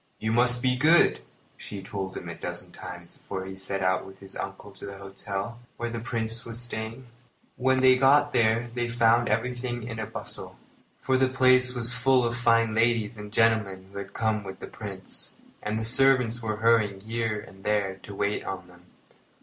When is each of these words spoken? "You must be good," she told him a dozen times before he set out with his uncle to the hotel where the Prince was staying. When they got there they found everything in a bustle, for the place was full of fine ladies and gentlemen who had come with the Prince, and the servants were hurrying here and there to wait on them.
"You 0.19 0.31
must 0.31 0.63
be 0.63 0.75
good," 0.75 1.21
she 1.57 1.83
told 1.83 2.17
him 2.17 2.27
a 2.27 2.33
dozen 2.33 2.71
times 2.71 3.17
before 3.17 3.45
he 3.45 3.55
set 3.55 3.83
out 3.83 4.03
with 4.03 4.17
his 4.17 4.35
uncle 4.35 4.71
to 4.71 4.87
the 4.87 4.97
hotel 4.97 5.59
where 5.77 5.91
the 5.91 5.99
Prince 5.99 6.43
was 6.43 6.59
staying. 6.59 7.05
When 7.55 7.81
they 7.81 7.97
got 7.97 8.33
there 8.33 8.71
they 8.73 8.89
found 8.89 9.29
everything 9.29 9.83
in 9.83 9.99
a 9.99 10.07
bustle, 10.07 10.57
for 11.01 11.17
the 11.17 11.29
place 11.29 11.75
was 11.75 11.93
full 11.93 12.25
of 12.25 12.35
fine 12.35 12.73
ladies 12.73 13.15
and 13.15 13.31
gentlemen 13.31 13.89
who 13.91 13.99
had 13.99 14.13
come 14.15 14.43
with 14.43 14.57
the 14.57 14.65
Prince, 14.65 15.35
and 15.61 15.79
the 15.79 15.85
servants 15.85 16.41
were 16.41 16.55
hurrying 16.55 17.01
here 17.01 17.39
and 17.39 17.63
there 17.63 17.97
to 18.01 18.15
wait 18.15 18.43
on 18.43 18.65
them. 18.67 18.85